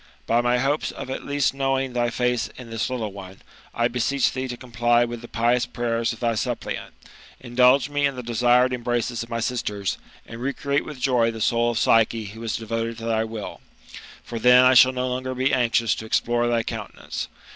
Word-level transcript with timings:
By 0.25 0.41
my 0.41 0.57
hopes 0.57 0.89
of 0.89 1.11
at 1.11 1.27
least 1.27 1.53
knowing 1.53 1.93
thy 1.93 2.09
face 2.09 2.47
in 2.57 2.71
this 2.71 2.89
little 2.89 3.11
one, 3.11 3.43
I 3.71 3.87
bMech 3.87 4.33
thee 4.33 4.47
to 4.47 4.57
comply 4.57 5.05
with 5.05 5.21
the 5.21 5.27
pious 5.27 5.67
prayers 5.67 6.11
of 6.11 6.19
thy 6.21 6.33
suppliant, 6.33 6.95
indulge 7.39 7.87
me 7.87 8.07
in 8.07 8.15
the 8.15 8.23
desired 8.23 8.73
embraces 8.73 9.21
of 9.21 9.29
my 9.29 9.39
sisters, 9.39 9.99
and 10.25 10.41
recreate 10.41 10.85
with 10.85 10.99
joy 10.99 11.29
the 11.29 11.39
soul 11.39 11.69
of 11.69 11.77
Psyche 11.77 12.25
who 12.25 12.41
is 12.41 12.57
devoted 12.57 12.97
to 12.97 13.05
thy 13.05 13.23
will; 13.23 13.61
for 14.23 14.39
then 14.39 14.65
I 14.65 14.73
shall 14.73 14.91
no 14.91 15.07
longer 15.07 15.35
be 15.35 15.53
anxious 15.53 15.93
to 15.93 16.07
explore 16.07 16.47
thy 16.47 16.63
countenance. 16.63 17.27